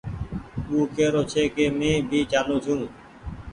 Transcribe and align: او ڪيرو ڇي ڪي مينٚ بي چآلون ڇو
او 0.69 0.77
ڪيرو 0.95 1.21
ڇي 1.31 1.43
ڪي 1.55 1.65
مينٚ 1.79 2.05
بي 2.09 2.19
چآلون 2.31 2.57
ڇو 2.65 2.75